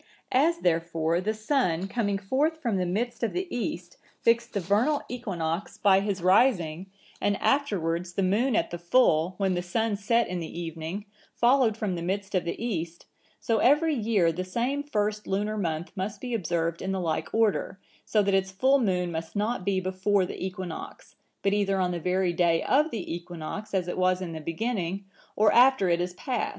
[0.31, 5.03] As, therefore, the sun, coming forth from the midst of the east, fixed the vernal
[5.07, 6.87] equinox by his rising,
[7.21, 11.77] and afterwards the moon at the full, when the sun set in the evening, followed
[11.77, 13.05] from the midst of the east;
[13.39, 17.77] so every year the same first lunar month must be observed in the like order,
[18.03, 21.13] so that its full moon must not be before the equinox;
[21.43, 25.05] but either on the very day of the equinox, as it was in the beginning,
[25.35, 26.49] or after it is past.